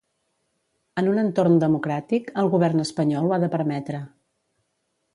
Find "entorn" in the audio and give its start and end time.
1.25-1.59